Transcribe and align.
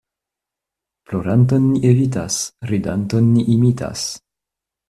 Ploranton 1.11 1.69
ni 1.73 1.83
evitas, 1.91 2.39
ridanton 2.73 3.31
ni 3.37 3.47
imitas. 3.59 4.09